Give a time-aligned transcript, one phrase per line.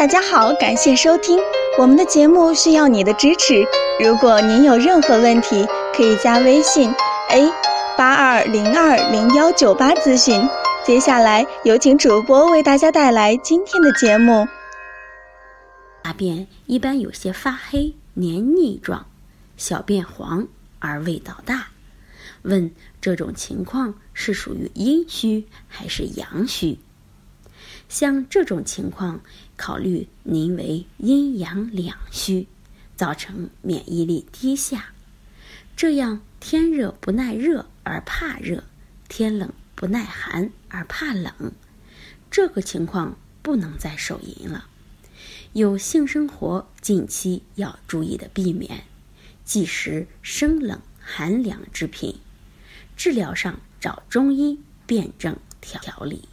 [0.00, 1.38] 大家好，感谢收听
[1.78, 3.62] 我们的节目，需要你的支持。
[4.02, 6.90] 如果您有任何问题，可以加微信
[7.28, 7.52] a
[7.98, 10.48] 八二零二零幺九八咨询。
[10.86, 14.48] 接下来有请主播为大家带来今天的节目。
[16.02, 19.04] 大便一般有些发黑、黏腻状，
[19.58, 20.48] 小便黄
[20.78, 21.66] 而味道大。
[22.40, 22.70] 问
[23.02, 26.78] 这种情况是属于阴虚还是阳虚？
[27.90, 29.20] 像这种情况，
[29.56, 32.46] 考虑您为阴阳两虚，
[32.96, 34.92] 造成免疫力低下。
[35.76, 38.62] 这样天热不耐热而怕热，
[39.08, 41.52] 天冷不耐寒而怕冷，
[42.30, 44.66] 这个情况不能再手淫了。
[45.52, 48.84] 有性生活近期要注意的避免，
[49.44, 52.20] 忌食生冷寒凉之品。
[52.96, 56.29] 治疗上找中医辨证调理。